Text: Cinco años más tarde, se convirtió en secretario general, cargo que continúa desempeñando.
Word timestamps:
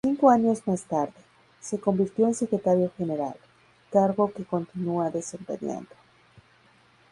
Cinco 0.03 0.31
años 0.31 0.63
más 0.65 0.85
tarde, 0.85 1.13
se 1.59 1.79
convirtió 1.79 2.25
en 2.25 2.33
secretario 2.33 2.91
general, 2.97 3.35
cargo 3.91 4.33
que 4.33 4.43
continúa 4.45 5.11
desempeñando. 5.11 5.91